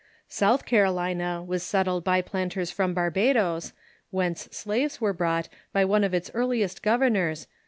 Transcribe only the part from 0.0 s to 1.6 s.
*' South Carolina